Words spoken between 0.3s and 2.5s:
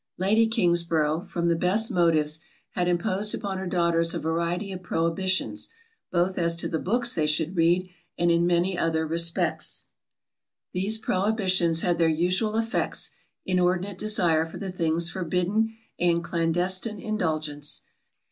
Kingsborough, from the best motives,